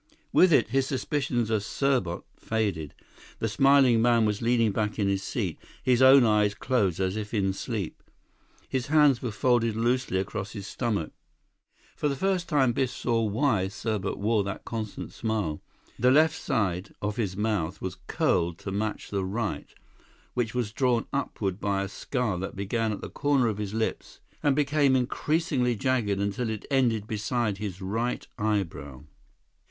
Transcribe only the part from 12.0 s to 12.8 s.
the first time,